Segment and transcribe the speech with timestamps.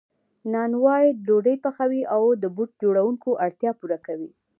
[0.53, 4.29] نانوای ډوډۍ پخوي او د بوټ جوړونکي اړتیا پوره کوي